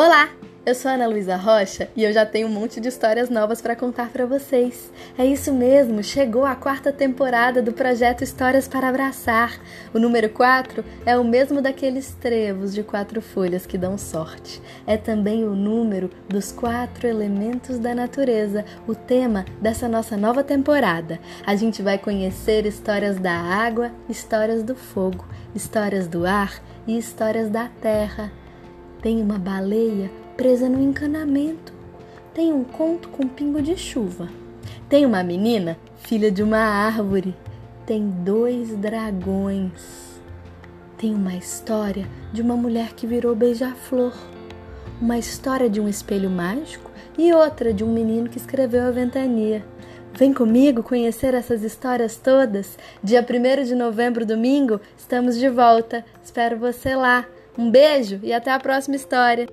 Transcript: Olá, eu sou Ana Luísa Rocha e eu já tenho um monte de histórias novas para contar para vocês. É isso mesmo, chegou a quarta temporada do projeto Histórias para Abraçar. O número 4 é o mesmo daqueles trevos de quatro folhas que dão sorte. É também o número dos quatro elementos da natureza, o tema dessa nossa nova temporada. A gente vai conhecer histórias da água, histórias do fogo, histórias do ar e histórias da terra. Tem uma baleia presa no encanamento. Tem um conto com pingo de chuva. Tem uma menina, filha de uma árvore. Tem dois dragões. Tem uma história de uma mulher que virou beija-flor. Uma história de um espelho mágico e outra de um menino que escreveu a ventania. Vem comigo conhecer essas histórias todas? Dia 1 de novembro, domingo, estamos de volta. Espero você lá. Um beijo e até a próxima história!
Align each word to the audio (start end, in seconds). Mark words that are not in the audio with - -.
Olá, 0.00 0.28
eu 0.64 0.76
sou 0.76 0.92
Ana 0.92 1.08
Luísa 1.08 1.34
Rocha 1.34 1.90
e 1.96 2.04
eu 2.04 2.12
já 2.12 2.24
tenho 2.24 2.46
um 2.46 2.52
monte 2.52 2.80
de 2.80 2.86
histórias 2.86 3.28
novas 3.28 3.60
para 3.60 3.74
contar 3.74 4.10
para 4.10 4.24
vocês. 4.26 4.92
É 5.18 5.26
isso 5.26 5.52
mesmo, 5.52 6.04
chegou 6.04 6.46
a 6.46 6.54
quarta 6.54 6.92
temporada 6.92 7.60
do 7.60 7.72
projeto 7.72 8.22
Histórias 8.22 8.68
para 8.68 8.88
Abraçar. 8.88 9.58
O 9.92 9.98
número 9.98 10.28
4 10.28 10.84
é 11.04 11.18
o 11.18 11.24
mesmo 11.24 11.60
daqueles 11.60 12.14
trevos 12.20 12.72
de 12.72 12.84
quatro 12.84 13.20
folhas 13.20 13.66
que 13.66 13.76
dão 13.76 13.98
sorte. 13.98 14.62
É 14.86 14.96
também 14.96 15.42
o 15.42 15.56
número 15.56 16.08
dos 16.28 16.52
quatro 16.52 17.08
elementos 17.08 17.76
da 17.76 17.92
natureza, 17.92 18.64
o 18.86 18.94
tema 18.94 19.44
dessa 19.60 19.88
nossa 19.88 20.16
nova 20.16 20.44
temporada. 20.44 21.18
A 21.44 21.56
gente 21.56 21.82
vai 21.82 21.98
conhecer 21.98 22.66
histórias 22.66 23.18
da 23.18 23.34
água, 23.34 23.90
histórias 24.08 24.62
do 24.62 24.76
fogo, 24.76 25.26
histórias 25.56 26.06
do 26.06 26.24
ar 26.24 26.62
e 26.86 26.96
histórias 26.96 27.50
da 27.50 27.68
terra. 27.82 28.30
Tem 29.00 29.22
uma 29.22 29.38
baleia 29.38 30.10
presa 30.36 30.68
no 30.68 30.82
encanamento. 30.82 31.72
Tem 32.34 32.52
um 32.52 32.64
conto 32.64 33.08
com 33.08 33.28
pingo 33.28 33.62
de 33.62 33.76
chuva. 33.76 34.28
Tem 34.88 35.06
uma 35.06 35.22
menina, 35.22 35.78
filha 35.98 36.32
de 36.32 36.42
uma 36.42 36.58
árvore. 36.58 37.32
Tem 37.86 38.08
dois 38.08 38.76
dragões. 38.76 40.18
Tem 40.96 41.14
uma 41.14 41.36
história 41.36 42.08
de 42.32 42.42
uma 42.42 42.56
mulher 42.56 42.92
que 42.94 43.06
virou 43.06 43.36
beija-flor. 43.36 44.12
Uma 45.00 45.16
história 45.16 45.70
de 45.70 45.80
um 45.80 45.88
espelho 45.88 46.28
mágico 46.28 46.90
e 47.16 47.32
outra 47.32 47.72
de 47.72 47.84
um 47.84 47.92
menino 47.92 48.28
que 48.28 48.38
escreveu 48.38 48.82
a 48.82 48.90
ventania. 48.90 49.64
Vem 50.12 50.34
comigo 50.34 50.82
conhecer 50.82 51.34
essas 51.34 51.62
histórias 51.62 52.16
todas? 52.16 52.76
Dia 53.00 53.24
1 53.24 53.62
de 53.62 53.76
novembro, 53.76 54.26
domingo, 54.26 54.80
estamos 54.96 55.38
de 55.38 55.48
volta. 55.48 56.04
Espero 56.24 56.58
você 56.58 56.96
lá. 56.96 57.24
Um 57.58 57.72
beijo 57.72 58.20
e 58.22 58.32
até 58.32 58.52
a 58.52 58.60
próxima 58.60 58.94
história! 58.94 59.48